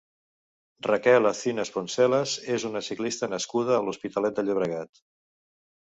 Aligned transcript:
Raquel 0.87 1.27
Acinas 1.33 1.73
Poncelas 1.77 2.35
és 2.57 2.67
una 2.73 2.83
ciclista 2.91 3.33
nascuda 3.37 3.79
a 3.79 3.87
l'Hospitalet 3.87 4.39
de 4.41 4.49
Llobregat. 4.51 5.09